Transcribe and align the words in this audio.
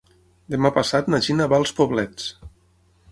Demà 0.53 0.71
passat 0.77 1.11
na 1.15 1.19
Gina 1.27 1.47
va 1.51 1.59
als 1.63 1.73
Poblets. 1.83 2.31